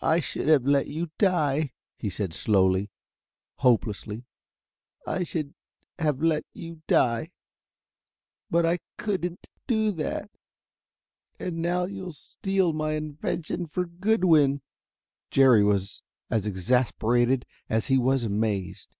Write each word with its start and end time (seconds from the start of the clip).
"I 0.00 0.20
should 0.20 0.48
have 0.48 0.64
let 0.64 0.86
you 0.86 1.10
die," 1.18 1.74
he 1.98 2.08
said 2.08 2.32
slowly, 2.32 2.90
hopelessly. 3.56 4.24
"I 5.06 5.22
should 5.22 5.54
have 5.98 6.22
let 6.22 6.46
you 6.54 6.80
die. 6.86 7.32
But 8.50 8.64
I 8.64 8.78
couldn't 8.96 9.46
do 9.66 9.92
that.... 9.92 10.30
And 11.38 11.58
now 11.60 11.84
you'll 11.84 12.14
steal 12.14 12.72
my 12.72 12.92
invention 12.92 13.66
for 13.66 13.84
Goodwin." 13.84 14.62
Jerry 15.30 15.62
was 15.62 16.00
as 16.30 16.46
exasperated 16.46 17.44
as 17.68 17.88
he 17.88 17.98
was 17.98 18.24
amazed. 18.24 18.96